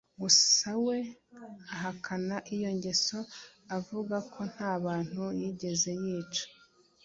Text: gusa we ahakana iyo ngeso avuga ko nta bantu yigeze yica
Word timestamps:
gusa 0.21 0.69
we 0.85 0.97
ahakana 1.75 2.35
iyo 2.55 2.69
ngeso 2.77 3.19
avuga 3.77 4.15
ko 4.33 4.39
nta 4.51 4.71
bantu 4.85 5.23
yigeze 5.39 5.91
yica 6.03 6.45